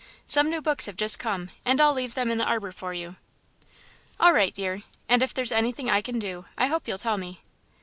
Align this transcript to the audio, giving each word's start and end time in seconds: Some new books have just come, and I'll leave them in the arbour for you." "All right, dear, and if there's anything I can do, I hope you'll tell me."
Some 0.25 0.49
new 0.49 0.63
books 0.63 0.87
have 0.87 0.95
just 0.95 1.19
come, 1.19 1.51
and 1.63 1.79
I'll 1.79 1.93
leave 1.93 2.15
them 2.15 2.31
in 2.31 2.39
the 2.39 2.43
arbour 2.43 2.71
for 2.71 2.91
you." 2.91 3.17
"All 4.19 4.33
right, 4.33 4.51
dear, 4.51 4.81
and 5.07 5.21
if 5.21 5.31
there's 5.31 5.51
anything 5.51 5.91
I 5.91 6.01
can 6.01 6.17
do, 6.17 6.45
I 6.57 6.65
hope 6.65 6.87
you'll 6.87 6.97
tell 6.97 7.17
me." 7.17 7.41